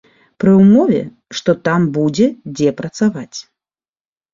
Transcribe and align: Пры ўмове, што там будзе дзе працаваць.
Пры 0.43 0.53
ўмове, 0.61 1.01
што 1.41 1.57
там 1.69 1.81
будзе 2.01 2.27
дзе 2.55 2.77
працаваць. 2.85 3.37